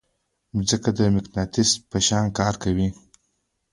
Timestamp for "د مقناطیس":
0.97-1.69